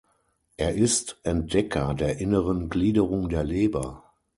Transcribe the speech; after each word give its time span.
Er 0.57 0.73
ist 0.73 1.17
Entdecker 1.21 1.93
der 1.93 2.17
inneren 2.17 2.71
Gliederung 2.71 3.29
der 3.29 3.43
Leber. 3.43 4.01